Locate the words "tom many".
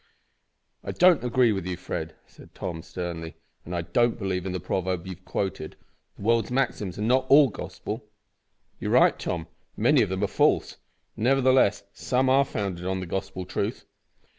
9.19-10.01